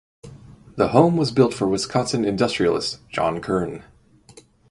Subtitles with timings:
[0.77, 3.83] The home was built for Wisconsin Industrialist John Kern.